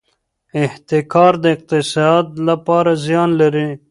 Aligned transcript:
احتکار 0.63 1.33
د 1.43 1.45
اقتصاد 1.55 2.25
لپاره 2.47 2.91
زیان 3.05 3.29
لري. 3.41 3.69